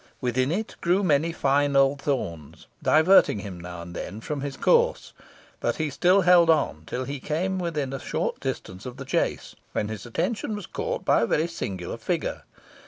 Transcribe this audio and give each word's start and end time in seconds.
Within 0.19 0.51
it 0.51 0.73
grew 0.81 1.03
many 1.03 1.31
fine 1.31 1.75
old 1.75 2.01
thorns, 2.01 2.65
diverting 2.81 3.37
him 3.37 3.59
now 3.59 3.83
and 3.83 3.95
then 3.95 4.19
from 4.19 4.41
his 4.41 4.57
course, 4.57 5.13
but 5.59 5.75
he 5.75 5.91
still 5.91 6.21
held 6.21 6.49
on 6.49 6.77
until 6.77 7.03
he 7.03 7.19
came 7.19 7.59
within 7.59 7.93
a 7.93 7.99
short 7.99 8.39
distance 8.39 8.87
of 8.87 8.97
the 8.97 9.05
chase, 9.05 9.55
when 9.73 9.89
his 9.89 10.07
attention 10.07 10.55
was 10.55 10.65
caught 10.65 11.05
by 11.05 11.21
a 11.21 11.27
very 11.27 11.45
singular 11.47 11.97
figure. 11.97 12.41